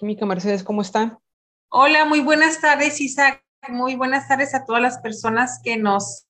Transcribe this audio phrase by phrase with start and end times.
[0.00, 1.20] Química Mercedes, ¿cómo está?
[1.68, 3.44] Hola, muy buenas tardes, Isaac.
[3.68, 6.24] Muy buenas tardes a todas las personas que nos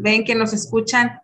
[0.00, 1.20] ven, que nos escuchan.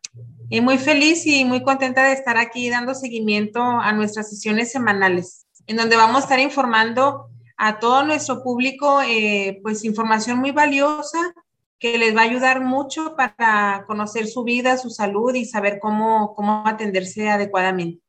[0.50, 5.46] Y muy feliz y muy contenta de estar aquí dando seguimiento a nuestras sesiones semanales,
[5.66, 11.34] en donde vamos a estar informando a todo nuestro público, eh, pues información muy valiosa
[11.78, 16.34] que les va a ayudar mucho para conocer su vida, su salud y saber cómo,
[16.34, 18.05] cómo atenderse adecuadamente.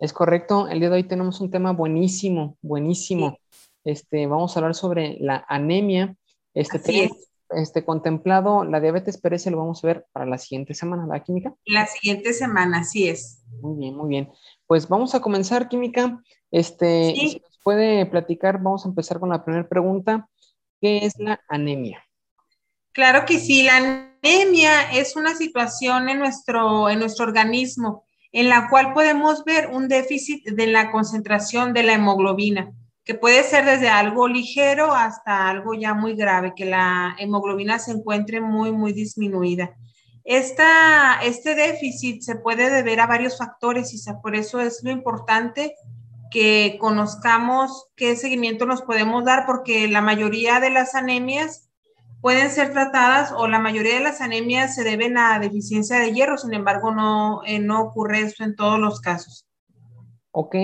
[0.00, 3.38] Es correcto, el día de hoy tenemos un tema buenísimo, buenísimo.
[3.84, 6.16] Este, vamos a hablar sobre la anemia.
[6.54, 7.10] Este,
[7.50, 11.22] este, contemplado la diabetes, pero ese lo vamos a ver para la siguiente semana, ¿la
[11.22, 11.54] química?
[11.66, 13.42] La siguiente semana, así es.
[13.60, 14.30] Muy bien, muy bien.
[14.66, 16.18] Pues vamos a comenzar, química.
[16.50, 20.30] Este, si nos puede platicar, vamos a empezar con la primera pregunta.
[20.80, 22.02] ¿Qué es la anemia?
[22.92, 28.68] Claro que sí, la anemia es una situación en nuestro, en nuestro organismo en la
[28.68, 32.72] cual podemos ver un déficit de la concentración de la hemoglobina,
[33.04, 37.92] que puede ser desde algo ligero hasta algo ya muy grave, que la hemoglobina se
[37.92, 39.74] encuentre muy, muy disminuida.
[40.24, 45.74] Esta, este déficit se puede deber a varios factores y por eso es lo importante
[46.30, 51.69] que conozcamos qué seguimiento nos podemos dar, porque la mayoría de las anemias
[52.20, 56.36] pueden ser tratadas o la mayoría de las anemias se deben a deficiencia de hierro,
[56.38, 59.46] sin embargo no, eh, no ocurre eso en todos los casos.
[60.32, 60.54] Ok,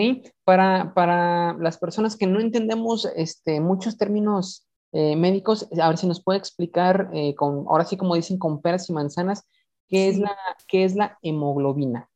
[0.45, 6.07] para, para las personas que no entendemos este, muchos términos eh, médicos, a ver si
[6.07, 9.45] nos puede explicar, eh, con, ahora sí como dicen, con peras y manzanas,
[9.89, 10.37] ¿qué, es la,
[10.69, 12.09] qué es la hemoglobina?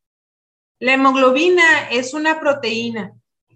[0.78, 3.14] La hemoglobina es una proteína,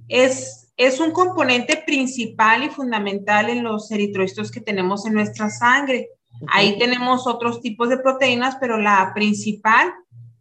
[0.08, 6.08] es es un componente principal y fundamental en los eritrocitos que tenemos en nuestra sangre.
[6.48, 9.94] Ahí tenemos otros tipos de proteínas, pero la principal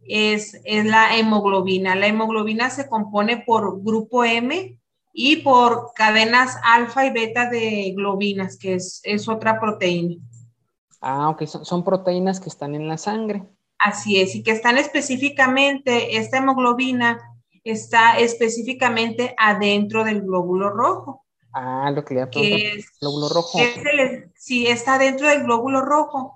[0.06, 1.94] es, es, la hemoglobina.
[1.94, 4.78] La hemoglobina se compone por grupo M
[5.12, 10.16] y por cadenas alfa y beta de globinas, que es, es otra proteína.
[11.00, 13.44] Ah, ok, son, son, proteínas que están en la sangre.
[13.78, 17.33] Así es, y que están específicamente, esta hemoglobina
[17.72, 21.24] está específicamente adentro del glóbulo rojo.
[21.52, 23.58] Ah, lo que le es, glóbulo rojo.
[24.36, 26.34] sí, está dentro del glóbulo rojo.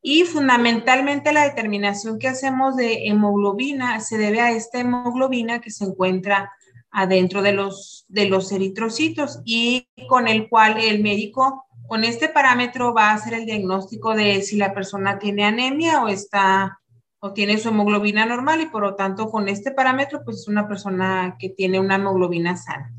[0.00, 5.84] Y fundamentalmente la determinación que hacemos de hemoglobina se debe a esta hemoglobina que se
[5.84, 6.52] encuentra
[6.90, 12.94] adentro de los, de los eritrocitos y con el cual el médico con este parámetro
[12.94, 16.78] va a hacer el diagnóstico de si la persona tiene anemia o está
[17.20, 20.68] o tiene su hemoglobina normal y por lo tanto con este parámetro pues es una
[20.68, 22.92] persona que tiene una hemoglobina sana.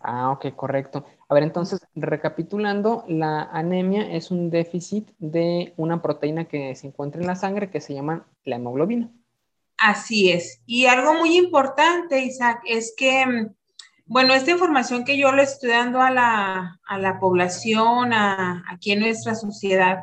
[0.00, 1.04] Ah, ok, correcto.
[1.28, 7.20] A ver, entonces, recapitulando, la anemia es un déficit de una proteína que se encuentra
[7.20, 9.10] en la sangre que se llama la hemoglobina.
[9.76, 10.62] Así es.
[10.64, 13.54] Y algo muy importante, Isaac, es que, mm,
[14.06, 18.92] bueno, esta información que yo le estoy dando a la, a la población, a, aquí
[18.92, 19.98] en nuestra sociedad,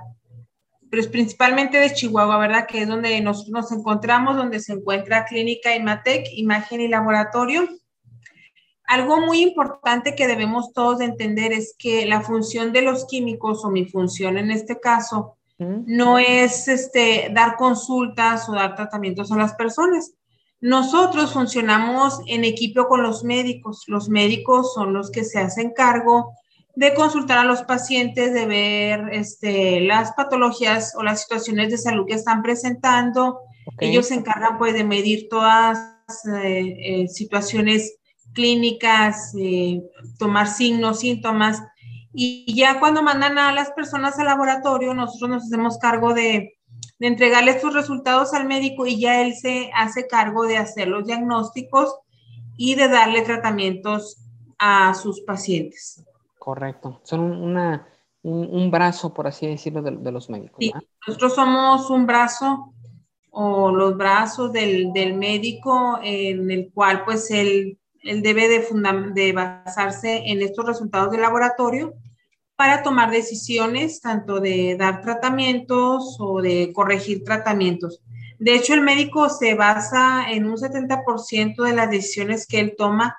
[0.89, 2.67] pero es principalmente de Chihuahua, ¿verdad?
[2.67, 7.67] Que es donde nos, nos encontramos, donde se encuentra Clínica IMATEC, Imagen y Laboratorio.
[8.83, 13.69] Algo muy importante que debemos todos entender es que la función de los químicos, o
[13.69, 19.55] mi función en este caso, no es este, dar consultas o dar tratamientos a las
[19.55, 20.13] personas.
[20.59, 23.83] Nosotros funcionamos en equipo con los médicos.
[23.87, 26.33] Los médicos son los que se hacen cargo
[26.77, 32.05] de consultar a los pacientes, de ver este, las patologías o las situaciones de salud
[32.05, 33.39] que están presentando.
[33.79, 35.79] Ellos se encargan pues de medir todas
[36.31, 37.97] eh, eh, situaciones
[38.31, 39.81] clínicas, eh,
[40.19, 41.63] tomar signos, síntomas.
[42.13, 46.59] Y ya cuando mandan a las personas al laboratorio, nosotros nos hacemos cargo de,
[46.99, 51.07] de entregarle sus resultados al médico y ya él se hace cargo de hacer los
[51.07, 51.95] diagnósticos
[52.55, 54.21] y de darle tratamientos
[54.59, 56.03] a sus pacientes.
[56.47, 57.01] Correcto.
[57.03, 57.89] Son una,
[58.21, 60.55] un, brazo, por así decirlo, de, los médicos.
[60.61, 60.71] Sí,
[61.05, 62.73] nosotros somos un brazo
[63.31, 68.65] o los brazos del, del médico en el cual pues él, él debe de,
[69.13, 71.95] de basarse en estos resultados del laboratorio
[72.55, 78.01] para tomar decisiones tanto de dar tratamientos o de corregir tratamientos.
[78.39, 83.17] De hecho, el médico se basa en un 70% de las decisiones que él toma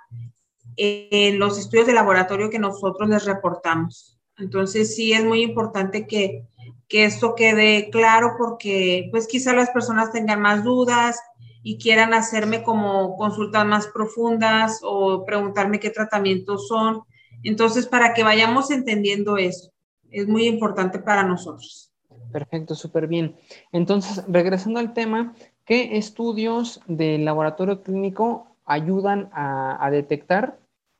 [0.78, 4.18] en los estudios de laboratorio que nosotros les reportamos.
[4.38, 6.46] Entonces sí es muy importante que,
[6.86, 11.18] que esto quede claro porque pues quizá las personas tengan más dudas
[11.62, 17.02] y quieran hacerme como consultas más profundas o preguntarme qué tratamientos son.
[17.42, 19.70] Entonces, para que vayamos entendiendo eso,
[20.10, 21.92] es muy importante para nosotros.
[22.32, 23.36] Perfecto, súper bien.
[23.72, 25.34] Entonces, regresando al tema,
[25.64, 30.58] ¿qué estudios del laboratorio clínico ayudan a, a detectar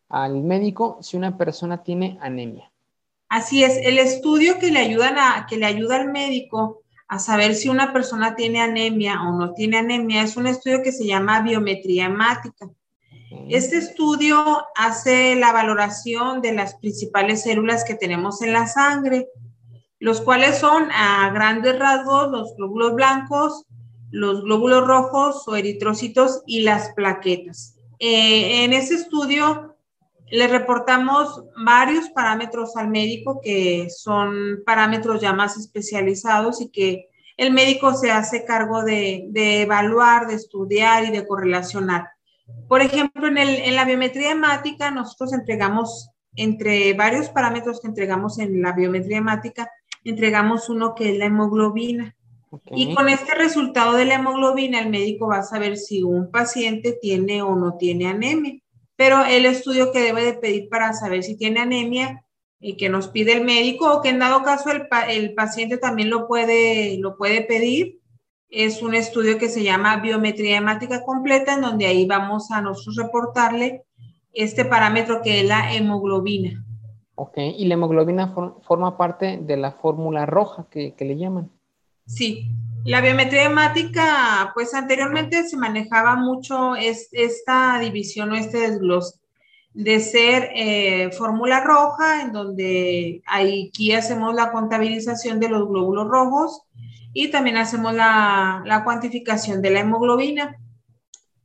[0.08, 2.70] al médico si una persona tiene anemia.
[3.28, 7.55] Así es, el estudio que le, ayudan a, que le ayuda al médico a saber
[7.55, 11.40] si una persona tiene anemia o no tiene anemia es un estudio que se llama
[11.40, 12.69] biometría hemática.
[13.49, 19.28] Este estudio hace la valoración de las principales células que tenemos en la sangre,
[19.99, 23.66] los cuales son a grandes rasgos los glóbulos blancos,
[24.11, 27.76] los glóbulos rojos o eritrocitos y las plaquetas.
[27.99, 29.67] Eh, en ese estudio
[30.30, 37.52] le reportamos varios parámetros al médico que son parámetros ya más especializados y que el
[37.52, 42.08] médico se hace cargo de, de evaluar, de estudiar y de correlacionar.
[42.66, 48.38] Por ejemplo, en, el, en, la biometría hemática, nosotros entregamos, entre varios parámetros que entregamos
[48.38, 49.70] en la biometría hemática,
[50.04, 52.16] entregamos uno que es la hemoglobina.
[52.70, 56.98] Y con este resultado de la hemoglobina, el médico va a saber si un paciente
[57.00, 58.58] tiene o no tiene anemia.
[58.98, 62.24] Pero el estudio que debe de pedir para saber si tiene anemia
[62.58, 66.10] y que nos pide el médico o que en dado caso el, el paciente también
[66.10, 68.00] lo puede, lo puede pedir,
[68.50, 72.96] es un estudio que se llama biometría hemática completa, en donde ahí vamos a nosotros
[72.96, 73.84] reportarle
[74.32, 76.64] este parámetro que es la hemoglobina.
[77.14, 81.52] Ok, y la hemoglobina forma parte de la fórmula roja que, que, le llaman.
[82.04, 82.50] Sí,
[82.84, 89.19] la biometría hemática, pues anteriormente se manejaba mucho es, esta división o este desglose
[89.75, 96.62] de ser eh, fórmula roja, en donde aquí hacemos la contabilización de los glóbulos rojos
[97.12, 100.56] y también hacemos la, la cuantificación de la hemoglobina,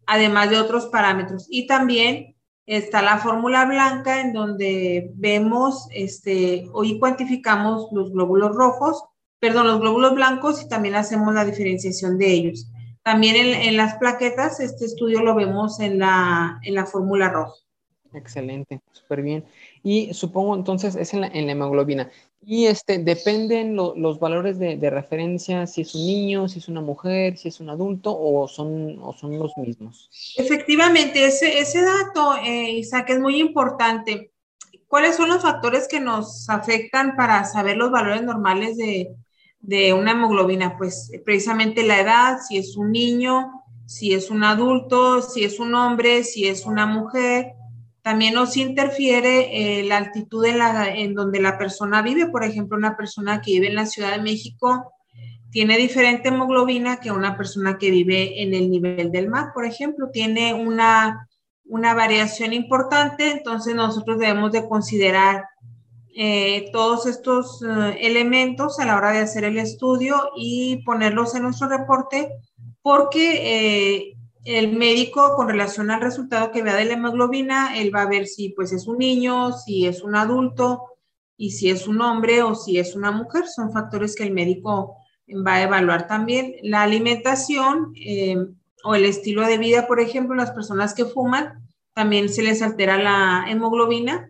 [0.07, 1.47] además de otros parámetros.
[1.49, 2.35] Y también
[2.65, 9.03] está la fórmula blanca en donde vemos, este, hoy cuantificamos los glóbulos rojos,
[9.43, 12.71] perdón, los glóbulos blancos y también hacemos la diferenciación de ellos.
[13.03, 17.53] También en, en las plaquetas, este estudio lo vemos en la, en la fórmula roja.
[18.13, 19.43] Excelente, súper bien.
[19.83, 22.09] Y supongo entonces es en la, en la hemoglobina.
[22.41, 26.79] Y este, dependen los valores de, de, referencia, si es un niño, si es una
[26.79, 30.09] mujer, si es un adulto o son, o son los mismos.
[30.37, 34.31] Efectivamente, ese, ese dato, eh, Isaac, es muy importante.
[34.87, 39.13] ¿Cuáles son los factores que nos afectan para saber los valores normales de,
[39.63, 40.77] de una hemoglobina?
[40.77, 45.73] Pues precisamente la edad, si es un niño, si es un adulto, si es un
[45.73, 47.55] hombre, si es una mujer
[48.03, 52.27] también nos interfiere eh, la altitud en, la, en donde la persona vive.
[52.27, 54.93] Por ejemplo, una persona que vive en la Ciudad de México
[55.51, 60.09] tiene diferente hemoglobina que una persona que vive en el nivel del mar, por ejemplo,
[60.11, 61.29] tiene una,
[61.63, 65.45] una variación importante, entonces nosotros debemos de considerar
[66.15, 71.43] eh, todos estos uh, elementos a la hora de hacer el estudio y ponerlos en
[71.43, 72.29] nuestro reporte
[72.83, 78.03] porque eh, el médico con relación al resultado que vea de la hemoglobina, él va
[78.03, 80.83] a ver si pues es un niño, si es un adulto
[81.37, 83.47] y si es un hombre o si es una mujer.
[83.47, 84.97] Son factores que el médico
[85.47, 86.55] va a evaluar también.
[86.61, 88.37] La alimentación eh,
[88.83, 91.63] o el estilo de vida, por ejemplo, las personas que fuman,
[91.93, 94.29] también se les altera la hemoglobina.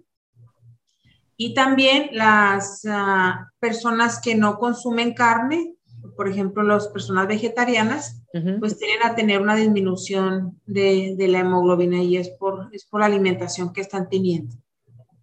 [1.37, 5.75] Y también las uh, personas que no consumen carne,
[6.15, 8.23] por ejemplo, las personas vegetarianas,
[8.59, 13.01] pues tienen a tener una disminución de, de, la hemoglobina y es por, es por
[13.01, 14.55] la alimentación que están teniendo.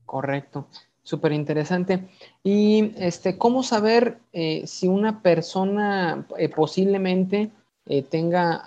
[0.06, 0.68] Correcto,
[1.02, 2.08] súper interesante.
[2.42, 7.50] Y este, ¿cómo saber eh, si una persona eh, posiblemente
[7.87, 8.62] eh, tenga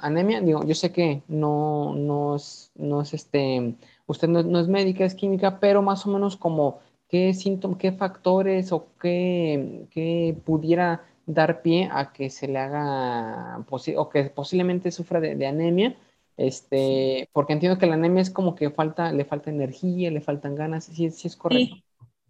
[0.00, 0.40] anemia?
[0.40, 3.74] Digo, yo sé que no, no, es, no es este,
[4.10, 7.92] usted no, no es médica, es química, pero más o menos como qué síntomas, qué
[7.92, 13.64] factores o qué, qué pudiera dar pie a que se le haga
[13.96, 15.96] o que posiblemente sufra de, anemia,
[16.36, 20.54] este, porque entiendo que la anemia es como que falta, le falta energía, le faltan
[20.54, 21.76] ganas, si, es correcto.
[21.76, 21.84] Sí.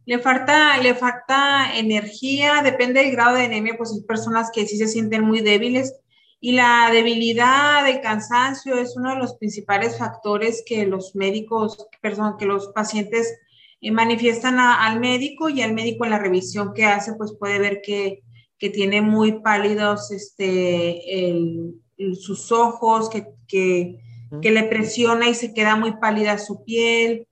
[0.07, 4.77] Le falta, le falta energía, depende del grado de anemia, pues hay personas que sí
[4.77, 6.01] se sienten muy débiles
[6.41, 12.37] y la debilidad, el cansancio es uno de los principales factores que los médicos, perdón,
[12.39, 13.39] que los pacientes
[13.81, 17.59] eh, manifiestan a, al médico y al médico en la revisión que hace, pues puede
[17.59, 18.23] ver que
[18.61, 21.81] que tiene muy pálidos este, el,
[22.15, 23.99] sus ojos, que, que,
[24.43, 27.27] que, le presiona y se queda muy pálida su piel.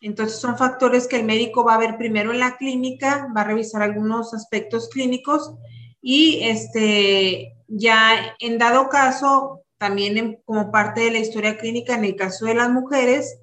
[0.00, 3.44] Entonces son factores que el médico va a ver primero en la clínica, va a
[3.44, 5.54] revisar algunos aspectos clínicos
[6.00, 12.16] y este, ya en dado caso, también como parte de la historia clínica, en el
[12.16, 13.38] caso de las mujeres,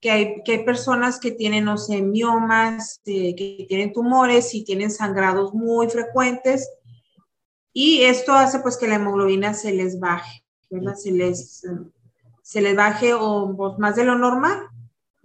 [0.00, 4.64] que hay, que hay personas que tienen, no sé, miomas, eh, que tienen tumores y
[4.64, 6.68] tienen sangrados muy frecuentes.
[7.72, 10.94] Y esto hace pues que la hemoglobina se les baje, ¿verdad?
[10.94, 11.62] Se les,
[12.42, 14.68] se les baje o, más de lo normal.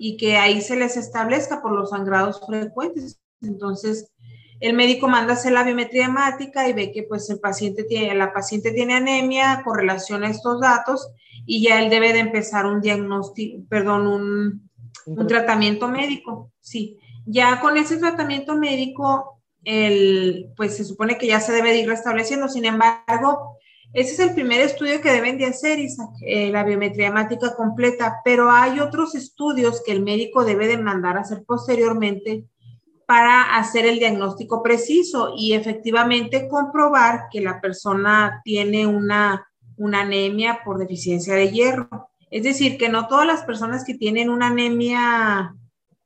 [0.01, 3.19] y que ahí se les establezca por los sangrados frecuentes.
[3.41, 4.11] Entonces,
[4.59, 8.33] el médico manda hacer la biometría hemática y ve que pues el paciente tiene, la
[8.33, 11.11] paciente tiene anemia con relación a estos datos
[11.45, 14.69] y ya él debe de empezar un diagnóstico, perdón, un,
[15.05, 16.97] un tratamiento médico, sí.
[17.25, 21.87] Ya con ese tratamiento médico, el, pues se supone que ya se debe de ir
[21.87, 23.57] restableciendo, sin embargo,
[23.93, 28.17] ese es el primer estudio que deben de hacer, Isaac, eh, la biometría hemática completa,
[28.23, 32.45] pero hay otros estudios que el médico debe de mandar a hacer posteriormente
[33.09, 39.47] para hacer el diagnóstico preciso y efectivamente comprobar que la persona tiene una,
[39.77, 42.11] una anemia por deficiencia de hierro.
[42.29, 45.55] Es decir, que no todas las personas que tienen una anemia,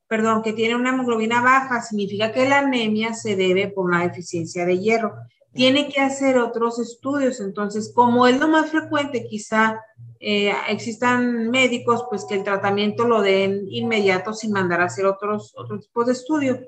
[0.08, 4.66] perdón, que tienen una hemoglobina baja, significa que la anemia se debe por una deficiencia
[4.66, 5.14] de hierro.
[5.52, 7.42] Tiene que hacer otros estudios.
[7.42, 9.78] Entonces, como es lo más frecuente, quizá
[10.22, 15.52] eh, existan médicos, pues que el tratamiento lo den inmediato sin mandar a hacer otros,
[15.58, 16.60] otros tipos de estudios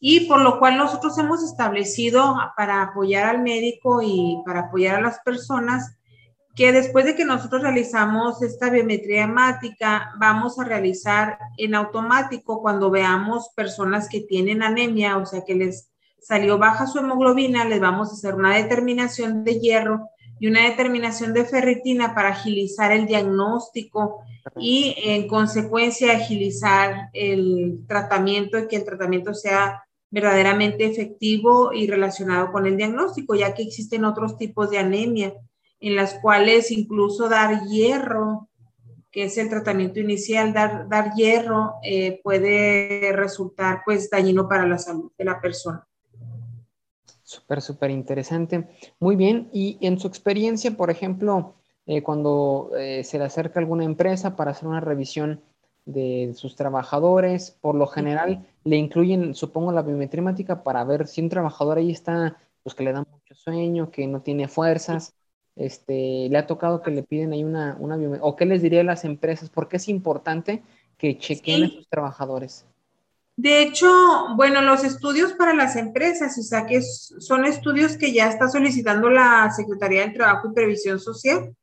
[0.00, 5.02] y por lo cual nosotros hemos establecido para apoyar al médico y para apoyar a
[5.02, 5.98] las personas
[6.56, 12.90] que después de que nosotros realizamos esta biometría hemática, vamos a realizar en automático cuando
[12.90, 15.90] veamos personas que tienen anemia, o sea, que les
[16.20, 21.34] salió baja su hemoglobina, les vamos a hacer una determinación de hierro y una determinación
[21.34, 24.22] de ferritina para agilizar el diagnóstico
[24.58, 32.50] y en consecuencia agilizar el tratamiento y que el tratamiento sea verdaderamente efectivo y relacionado
[32.52, 35.34] con el diagnóstico, ya que existen otros tipos de anemia
[35.80, 38.48] en las cuales incluso dar hierro,
[39.10, 44.78] que es el tratamiento inicial, dar, dar hierro eh, puede resultar pues dañino para la
[44.78, 45.86] salud de la persona.
[47.22, 48.68] Súper, súper interesante.
[48.98, 49.48] Muy bien.
[49.52, 51.54] Y en su experiencia, por ejemplo,
[51.86, 55.40] eh, cuando eh, se le acerca alguna empresa para hacer una revisión
[55.86, 60.22] de sus trabajadores, por lo general le incluyen, supongo, la biometría
[60.62, 64.20] para ver si un trabajador ahí está, pues que le da mucho sueño, que no
[64.22, 65.14] tiene fuerzas,
[65.56, 68.80] este, le ha tocado que le piden ahí una, una biometría, o qué les diría
[68.80, 70.62] a las empresas, porque es importante
[70.96, 72.66] que chequen a sus trabajadores.
[73.36, 73.90] De hecho,
[74.36, 79.08] bueno, los estudios para las empresas, o sea, que son estudios que ya está solicitando
[79.08, 81.54] la Secretaría del Trabajo y Previsión Social.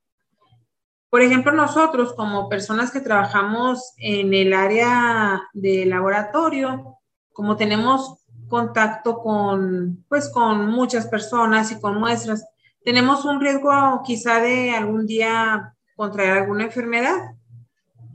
[1.09, 6.97] Por ejemplo, nosotros como personas que trabajamos en el área de laboratorio,
[7.31, 12.45] como tenemos contacto con, pues, con muchas personas y con muestras,
[12.83, 17.35] tenemos un riesgo quizá de algún día contraer alguna enfermedad.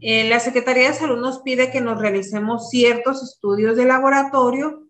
[0.01, 4.83] Eh, la Secretaría de Salud nos pide que nos realicemos ciertos estudios de laboratorio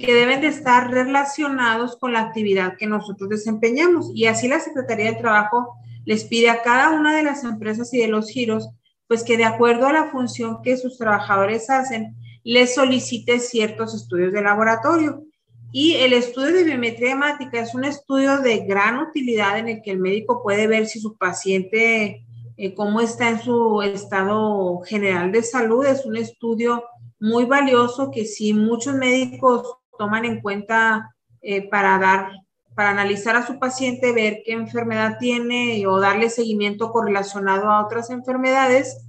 [0.00, 4.10] que deben de estar relacionados con la actividad que nosotros desempeñamos.
[4.14, 5.76] Y así la Secretaría del Trabajo
[6.08, 8.70] les pide a cada una de las empresas y de los giros,
[9.08, 14.32] pues que de acuerdo a la función que sus trabajadores hacen, les solicite ciertos estudios
[14.32, 15.22] de laboratorio.
[15.70, 19.90] Y el estudio de biometría hemática es un estudio de gran utilidad en el que
[19.90, 22.24] el médico puede ver si su paciente,
[22.56, 25.84] eh, cómo está en su estado general de salud.
[25.84, 26.84] Es un estudio
[27.20, 32.30] muy valioso que si muchos médicos toman en cuenta eh, para dar
[32.78, 38.08] para analizar a su paciente, ver qué enfermedad tiene o darle seguimiento correlacionado a otras
[38.08, 39.04] enfermedades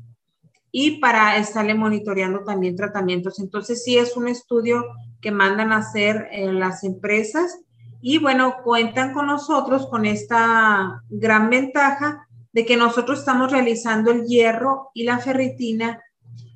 [0.71, 3.37] y para estarle monitoreando también tratamientos.
[3.37, 4.83] Entonces, sí es un estudio
[5.21, 7.59] que mandan a hacer en las empresas
[8.01, 14.25] y bueno, cuentan con nosotros con esta gran ventaja de que nosotros estamos realizando el
[14.25, 16.01] hierro y la ferritina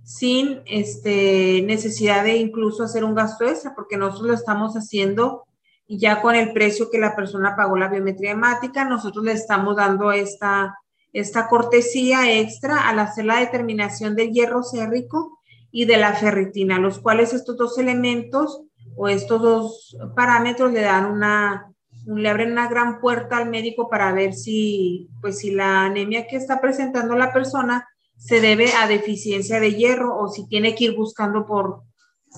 [0.03, 5.43] sin este, necesidad de incluso hacer un gasto extra, porque nosotros lo estamos haciendo
[5.87, 9.75] y ya con el precio que la persona pagó la biometría hemática, nosotros le estamos
[9.75, 10.77] dando esta,
[11.11, 15.39] esta cortesía extra al hacer la determinación del hierro sérrico
[15.71, 18.61] y de la ferritina, los cuales estos dos elementos
[18.95, 21.71] o estos dos parámetros le dan una,
[22.05, 26.37] le abren una gran puerta al médico para ver si, pues si la anemia que
[26.37, 27.87] está presentando la persona
[28.17, 31.83] se debe a deficiencia de hierro o si tiene que ir buscando por,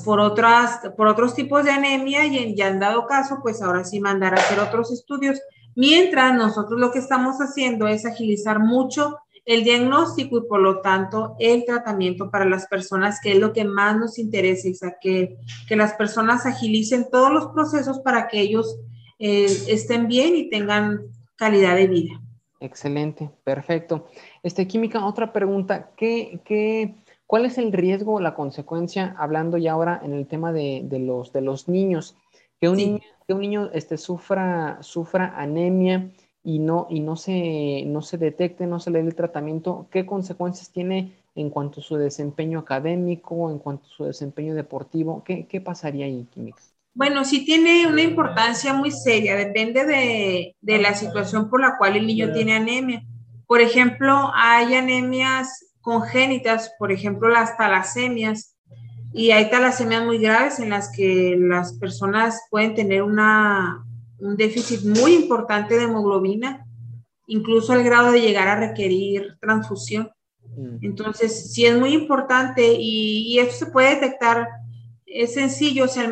[0.03, 3.83] por, otras, por otros tipos de anemia y en, ya han dado caso, pues ahora
[3.83, 5.39] sí mandar a hacer otros estudios.
[5.75, 11.35] Mientras nosotros lo que estamos haciendo es agilizar mucho el diagnóstico y por lo tanto
[11.39, 15.37] el tratamiento para las personas, que es lo que más nos interesa, sea, que,
[15.67, 18.79] que las personas agilicen todos los procesos para que ellos
[19.19, 21.01] eh, estén bien y tengan
[21.35, 22.21] calidad de vida.
[22.59, 24.07] Excelente, perfecto.
[24.41, 25.91] Este, Química, otra pregunta.
[25.95, 26.95] ¿Qué, qué,
[27.27, 31.41] ¿Cuál es el riesgo la consecuencia, hablando ya ahora en el tema de, los, de
[31.41, 32.15] los niños?
[32.61, 36.11] Que un niño, que un niño este, sufra, sufra anemia
[36.43, 40.05] y no, y no se, no se detecte, no se le dé el tratamiento, ¿qué
[40.05, 45.23] consecuencias tiene en cuanto a su desempeño académico, en cuanto a su desempeño deportivo?
[45.23, 46.61] ¿Qué, qué pasaría ahí, Química?
[46.93, 51.97] Bueno, sí tiene una importancia muy seria, depende de, de, la situación por la cual
[51.97, 53.03] el niño tiene anemia.
[53.47, 58.57] Por ejemplo, hay anemias congénitas, por ejemplo, las talasemias,
[59.13, 63.85] y hay talasemias muy graves en las que las personas pueden tener una,
[64.19, 66.65] un déficit muy importante de hemoglobina,
[67.27, 70.09] incluso al grado de llegar a requerir transfusión.
[70.57, 70.79] Mm.
[70.81, 74.49] Entonces, sí es muy importante y, y esto se puede detectar
[75.15, 76.11] es sencillo, o sea,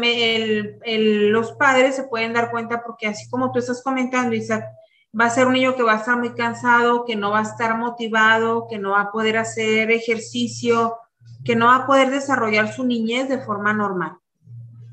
[0.88, 4.64] los padres se pueden dar cuenta porque así como tú estás comentando, Isaac,
[5.20, 7.44] va a ser un niño que va a estar muy cansado, que no va a
[7.44, 10.98] estar motivado, que no va a poder hacer ejercicio,
[11.44, 14.14] que no va a poder desarrollar su niñez de forma normal.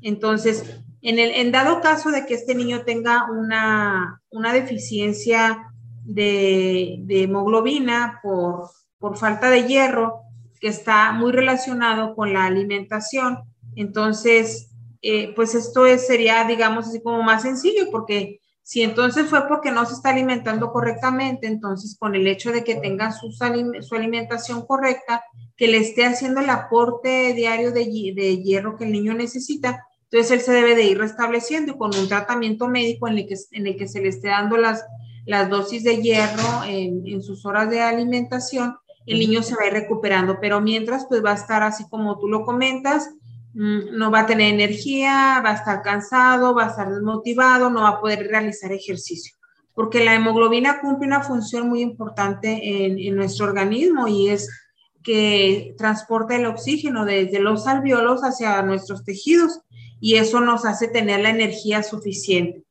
[0.01, 5.71] Entonces, en, el, en dado caso de que este niño tenga una, una deficiencia
[6.03, 10.21] de, de hemoglobina por, por falta de hierro,
[10.59, 13.39] que está muy relacionado con la alimentación,
[13.75, 19.71] entonces, eh, pues esto sería, digamos, así como más sencillo, porque si entonces fue porque
[19.71, 24.65] no se está alimentando correctamente, entonces con el hecho de que tenga su, su alimentación
[24.65, 25.23] correcta,
[25.57, 30.41] que le esté haciendo el aporte diario de, hierro que el niño necesita, entonces él
[30.41, 33.87] se debe de ir restableciendo con un tratamiento médico en el que, en el que
[33.87, 34.83] se le esté dando las,
[35.25, 38.75] las dosis de hierro en, en sus horas de alimentación,
[39.05, 42.19] el niño se va a ir recuperando, pero mientras pues va a estar así como
[42.19, 43.09] tú lo comentas,
[43.53, 47.89] no va a tener energía, va a estar cansado, va a estar desmotivado, no va
[47.89, 49.35] a poder realizar ejercicio,
[49.73, 54.49] porque la hemoglobina cumple una función muy importante en, nuestro organismo y es
[55.03, 59.61] que transporta el oxígeno desde los alveolos hacia nuestros tejidos
[59.99, 62.63] y eso nos hace tener la energía suficiente.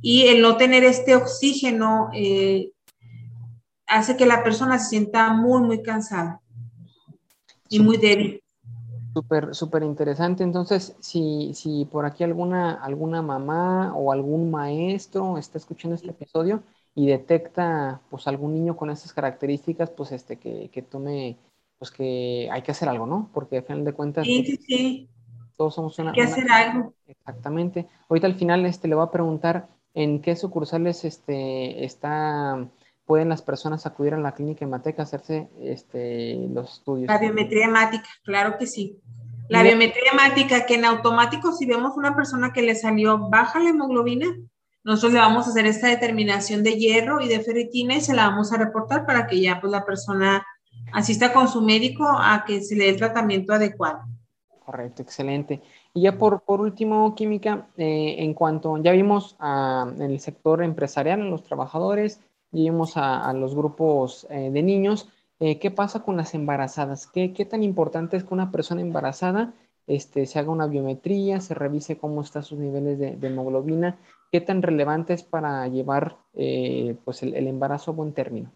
[0.00, 2.72] Y el no tener este oxígeno eh,
[3.86, 6.40] hace que la persona se sienta muy, muy cansada
[7.68, 8.41] y muy débil.
[9.12, 10.42] Súper, súper interesante.
[10.42, 16.62] Entonces, si, si por aquí alguna, alguna mamá o algún maestro está escuchando este episodio
[16.94, 21.36] y detecta pues algún niño con esas características, pues este que, que tome,
[21.78, 23.30] pues que hay que hacer algo, ¿no?
[23.34, 24.26] Porque al final de cuentas.
[24.26, 25.08] Sí, sí, sí.
[25.56, 26.10] Todos somos una.
[26.10, 26.94] Hay que hacer algo.
[27.06, 27.86] Exactamente.
[28.08, 32.66] Ahorita al final este le voy a preguntar en qué sucursales este está
[33.04, 37.08] pueden las personas acudir a la clínica Hematec a hacerse este, los estudios?
[37.08, 39.00] La biometría hemática, claro que sí.
[39.48, 43.70] La biometría hemática, que en automático, si vemos una persona que le salió baja la
[43.70, 44.28] hemoglobina,
[44.84, 48.28] nosotros le vamos a hacer esta determinación de hierro y de ferritina y se la
[48.28, 50.44] vamos a reportar para que ya pues la persona
[50.92, 54.00] asista con su médico a que se le dé el tratamiento adecuado.
[54.64, 55.60] Correcto, excelente.
[55.92, 61.20] Y ya por, por último, Química, eh, en cuanto, ya vimos en el sector empresarial,
[61.20, 62.20] en los trabajadores,
[62.52, 65.08] lleguemos a, los grupos eh, de niños.
[65.40, 67.06] Eh, ¿Qué pasa con las embarazadas?
[67.06, 69.54] ¿Qué, ¿Qué, tan importante es que una persona embarazada
[69.86, 73.98] este, se haga una biometría, se revise cómo están sus niveles de, hemoglobina?
[74.30, 78.52] ¿Qué tan relevante es para llevar eh, pues el, embarazo a buen término?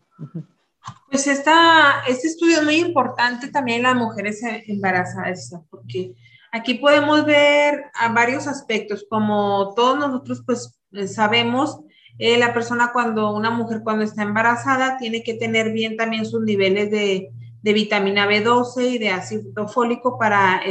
[1.10, 6.14] Pues esta, este estudio es muy importante también en las mujeres embarazadas, porque
[6.52, 10.78] aquí podemos ver a varios aspectos, como todos nosotros pues
[11.12, 11.80] sabemos,
[12.18, 16.42] eh, la persona cuando, una mujer cuando está embarazada, tiene que tener bien también sus
[16.42, 17.30] niveles de,
[17.62, 20.62] vitamina B12 y de ácido fólico para,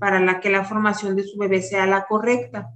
[0.00, 2.70] para la que la formación de su bebé sea la correcta.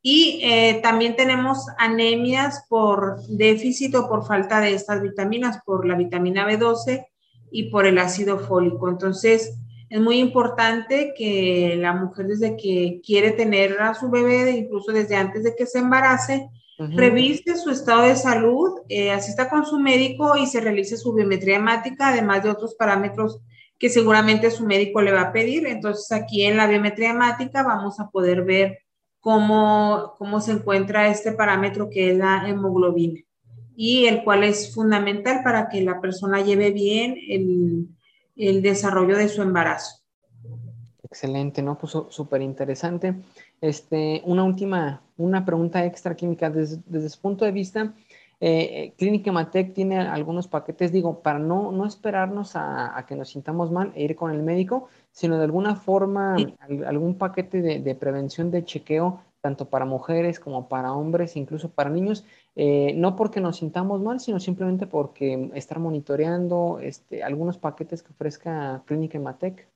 [0.00, 5.96] Y eh, también tenemos anemias por déficit o por falta de estas vitaminas, por la
[5.96, 7.06] vitamina B12
[7.50, 8.88] y por el ácido fólico.
[8.88, 14.90] Entonces, es muy importante que la mujer desde que quiere tener a su bebé, incluso
[14.90, 16.48] desde antes de que se embarace,
[16.90, 21.56] revise su estado de salud, eh, asista con su médico y se realice su biometría
[21.56, 23.40] hemática, además de otros parámetros
[23.78, 25.66] que seguramente su médico le va a pedir.
[25.66, 28.78] Entonces aquí en la biometría hemática vamos a poder ver
[29.20, 33.20] cómo, cómo se encuentra este parámetro que es la hemoglobina
[33.76, 37.88] y el cual es fundamental para que la persona lleve bien el,
[38.36, 40.02] el desarrollo de su embarazo.
[41.02, 41.76] Excelente, ¿no?
[41.76, 43.14] Pues súper interesante.
[43.60, 46.50] Este, una última, una pregunta extra química.
[46.50, 47.94] Desde, desde su punto de vista,
[48.44, 53.70] eh, Clínica Matec tiene algunos paquetes, digo, para no, no esperarnos a, que nos sintamos
[53.70, 56.34] mal e ir con el médico, sino de alguna forma
[56.84, 62.24] algún paquete de, prevención de chequeo, tanto para mujeres como para hombres, incluso para niños,
[62.56, 68.10] eh, no porque nos sintamos mal, sino simplemente porque estar monitoreando este, algunos paquetes que
[68.10, 69.68] ofrezca Clínica Matec.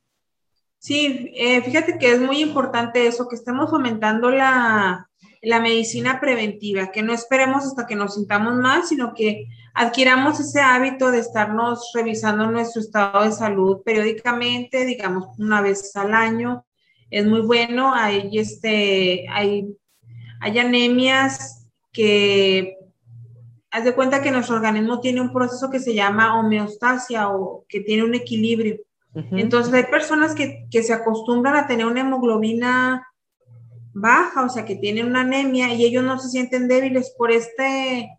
[0.78, 5.08] Sí, eh, fíjate que es muy importante eso, que estemos fomentando la,
[5.46, 10.60] la medicina preventiva, que no esperemos hasta que nos sintamos mal, sino que adquiramos ese
[10.60, 16.66] hábito de estarnos revisando nuestro estado de salud periódicamente, digamos una vez al año.
[17.12, 19.68] Es muy bueno, hay, este, hay,
[20.40, 22.78] hay anemias que
[23.70, 27.82] haz de cuenta que nuestro organismo tiene un proceso que se llama homeostasia o que
[27.82, 28.78] tiene un equilibrio.
[29.14, 33.06] Entonces hay personas que, que, se acostumbran a tener una hemoglobina
[33.98, 38.10] baja, o sea, que tienen una anemia y ellos no se sienten débiles por este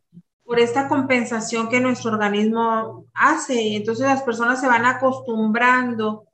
[0.44, 3.76] por esta compensación que nuestro organismo hace.
[3.76, 6.26] Entonces las personas se van acostumbrando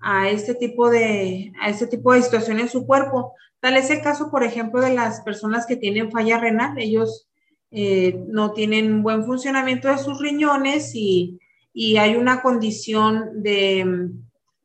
[0.00, 3.32] a este tipo de, a este tipo de situación en su cuerpo.
[3.60, 6.76] Tal es el caso, por ejemplo, de las personas que tienen falla renal.
[6.78, 7.28] Ellos
[7.70, 11.38] eh, no tienen buen funcionamiento de sus riñones y,
[11.72, 14.10] y hay una condición de,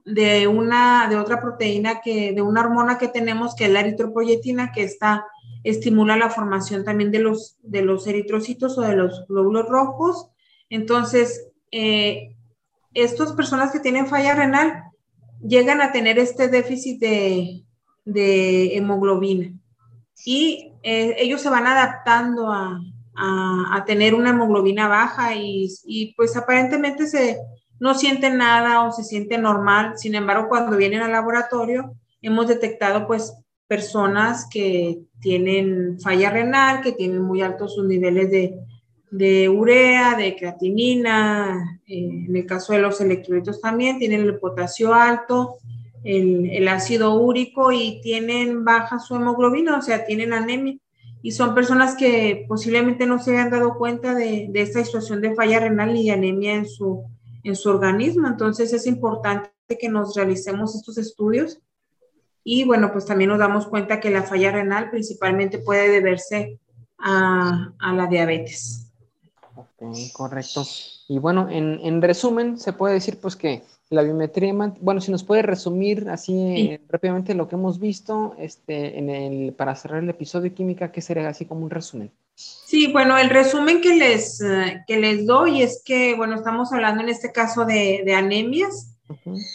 [0.06, 4.72] de, una, de otra proteína, que, de una hormona que tenemos, que es la eritropoyetina,
[4.72, 5.26] que está,
[5.64, 10.30] estimula la formación también de los, de los eritrocitos o de los glóbulos rojos.
[10.70, 12.36] Entonces, eh,
[12.94, 14.84] estas personas que tienen falla renal
[15.46, 17.66] llegan a tener este déficit de,
[18.06, 19.54] de hemoglobina
[20.24, 22.80] y eh, ellos se van adaptando a,
[23.16, 27.38] a, tener una hemoglobina baja y, y, pues aparentemente se,
[27.80, 29.94] no sienten nada o se siente normal.
[29.98, 33.34] Sin embargo, cuando vienen al laboratorio, hemos detectado pues
[33.68, 38.56] personas que tienen falla renal, que tienen muy altos sus niveles de,
[39.12, 44.94] de urea, de creatinina, eh, en el caso de los electrolitos también, tienen el potasio
[44.94, 45.58] alto,
[46.04, 50.78] el, el, ácido úrico y tienen baja su hemoglobina, o sea, tienen anemia
[51.24, 55.34] y son personas que posiblemente no se hayan dado cuenta de, de esta situación de
[55.34, 57.04] falla renal y anemia en su,
[57.46, 58.28] en su organismo.
[58.28, 61.60] Entonces es importante que nos realicemos estos estudios
[62.44, 66.60] y bueno, pues también nos damos cuenta que la falla renal principalmente puede deberse
[67.00, 68.92] a, a la diabetes.
[69.56, 70.64] Ok, correcto.
[71.08, 75.24] Y bueno, en, en resumen, se puede decir pues que la biometría, bueno, si nos
[75.24, 80.10] puede resumir así eh, rápidamente lo que hemos visto este, en el, para cerrar el
[80.10, 82.12] episodio de química, ¿qué sería así como un resumen?
[82.36, 87.02] Sí, bueno, el resumen que les, eh, que les doy es que, bueno, estamos hablando
[87.02, 88.92] en este caso de, de anemias.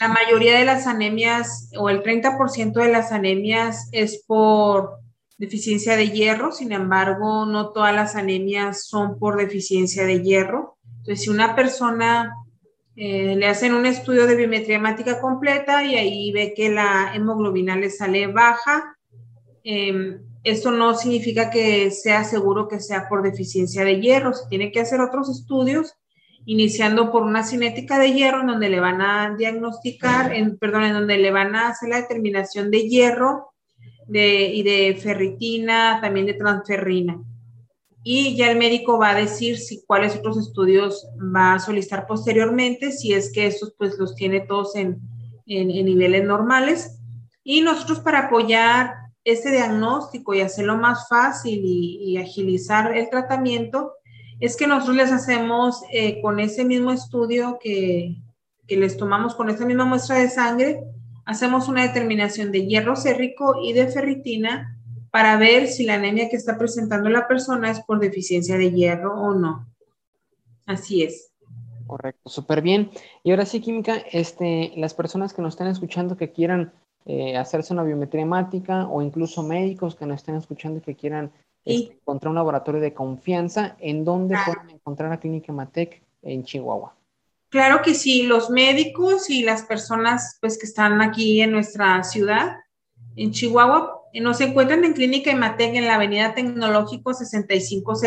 [0.00, 4.98] La mayoría de las anemias o el 30% de las anemias es por
[5.38, 10.76] deficiencia de hierro, sin embargo, no todas las anemias son por deficiencia de hierro.
[10.98, 12.34] Entonces, si una persona
[12.96, 17.74] eh, le hacen un estudio de biometría hemática completa y ahí ve que la hemoglobina
[17.74, 18.96] le sale baja.
[19.64, 24.32] Eh, esto no significa que sea seguro que sea por deficiencia de hierro.
[24.32, 25.94] Se tiene que hacer otros estudios,
[26.46, 30.94] iniciando por una cinética de hierro, en donde le van a diagnosticar, en, perdón, en
[30.94, 33.52] donde le van a hacer la determinación de hierro
[34.06, 37.20] de, y de ferritina, también de transferrina
[38.02, 42.92] y ya el médico va a decir si cuáles otros estudios va a solicitar posteriormente,
[42.92, 45.00] si es que estos pues los tiene todos en,
[45.46, 46.98] en, niveles normales.
[47.44, 48.94] Y nosotros para apoyar
[49.32, 53.94] este diagnóstico y hacerlo más fácil y, agilizar el tratamiento,
[54.40, 58.16] es que nosotros les hacemos eh, con ese mismo estudio que,
[58.66, 60.80] que les tomamos con esa misma muestra de sangre,
[61.24, 64.76] hacemos una determinación de hierro sérrico y de ferritina
[65.10, 69.20] para ver si la anemia que está presentando la persona es por deficiencia de hierro
[69.20, 69.66] o no.
[70.66, 71.32] Así es.
[71.86, 72.90] Correcto, súper bien.
[73.24, 76.72] Y ahora sí, Química, este, las personas que nos están escuchando que quieran
[77.06, 81.32] eh, hacerse una biometría hemática o incluso médicos que nos estén escuchando y que quieran
[81.64, 86.94] este, encontrar un laboratorio de confianza, ¿en dónde pueden encontrar a Clínica Matec en Chihuahua?
[87.48, 92.58] Claro que sí, los médicos y las personas pues, que están aquí en nuestra ciudad,
[93.16, 98.02] en Chihuahua, nos encuentran en Clínica Imatec en la Avenida Tecnológico 6500,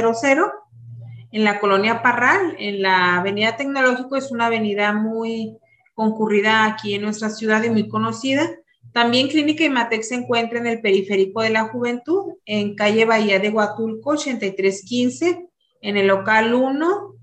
[1.32, 2.56] en la colonia Parral.
[2.60, 5.58] En la Avenida Tecnológico es una avenida muy
[5.94, 8.50] concurrida aquí en nuestra ciudad y muy conocida.
[8.94, 13.50] También Clínica Imatec se encuentra en el periférico de la juventud, en calle Bahía de
[13.50, 15.48] Huatulco 8315,
[15.82, 17.16] en el local 1,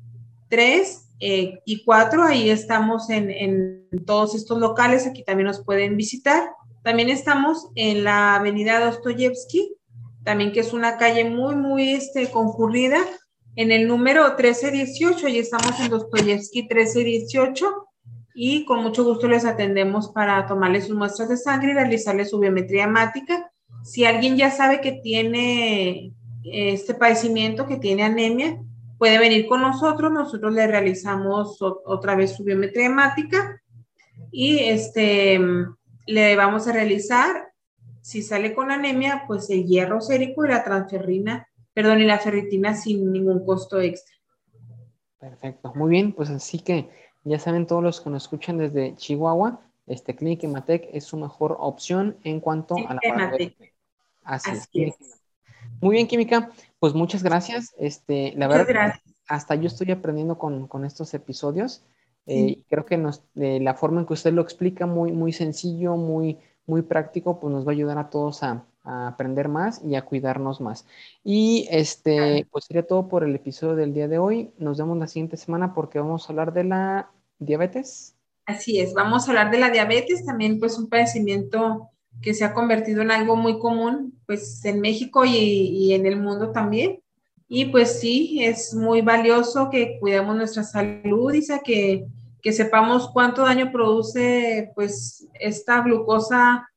[0.48, 2.24] 3 eh, y 4.
[2.24, 5.06] Ahí estamos en, todos estos locales.
[5.06, 6.50] Aquí también nos pueden visitar.
[6.82, 9.76] También estamos en la avenida Dostoyevsky,
[10.24, 12.98] también que es una calle muy, muy este, concurrida,
[13.54, 17.89] en el número 1318, y estamos en Dostoyevsky 1318,
[18.34, 22.38] y con mucho gusto les atendemos para tomarles sus muestras de sangre y realizarles su
[22.38, 23.52] biometría hemática.
[23.82, 26.12] Si alguien ya sabe que tiene
[26.44, 28.58] este padecimiento, que tiene anemia,
[28.98, 33.60] puede venir con nosotros, nosotros le realizamos otra vez su biometría hemática
[34.30, 35.40] y este
[36.06, 37.50] le vamos a realizar
[38.00, 42.74] si sale con anemia, pues el hierro sérico y la transferrina, perdón, y la ferritina
[42.74, 44.16] sin ningún costo extra.
[45.18, 46.88] Perfecto, muy bien, pues así que
[47.24, 51.56] ya saben todos los que nos escuchan desde Chihuahua, este Clínica Imatec es su mejor
[51.58, 53.00] opción en cuanto a la
[54.22, 54.94] Así, es.
[55.80, 57.74] Muy bien, Química, pues muchas gracias.
[57.78, 58.94] Este, la verdad,
[59.26, 61.82] hasta yo estoy aprendiendo con, estos episodios.
[62.26, 65.96] Eh, creo que nos, eh, la forma en que usted lo explica, muy, muy sencillo,
[65.96, 69.94] muy, muy práctico, pues nos va a ayudar a todos a, a aprender más y
[69.94, 70.86] a cuidarnos más.
[71.22, 74.52] Y este, pues sería todo por el episodio del día de hoy.
[74.58, 78.16] Nos vemos la siguiente semana porque vamos a hablar de la diabetes.
[78.46, 81.90] Así es, vamos a hablar de la diabetes, también pues un padecimiento
[82.20, 86.50] que se ha convertido en algo muy común pues en México y, en el mundo
[86.50, 87.00] también.
[87.48, 92.06] Y pues sí, es muy valioso que cuidemos nuestra salud, y que,
[92.40, 96.69] que sepamos cuánto daño produce pues esta glucosa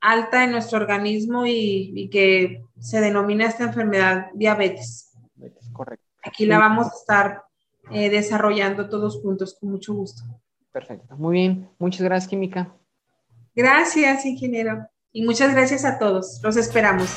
[0.00, 5.12] alta en nuestro organismo y, que se denomina esta enfermedad diabetes.
[5.72, 6.06] Correcto.
[6.24, 7.42] Aquí la vamos a estar
[7.90, 10.22] eh, desarrollando todos juntos con mucho gusto.
[10.72, 11.16] Perfecto.
[11.16, 11.68] Muy bien.
[11.78, 12.72] Muchas gracias, Química.
[13.54, 14.86] Gracias, ingeniero.
[15.12, 16.40] Y muchas gracias a todos.
[16.42, 17.08] Los esperamos.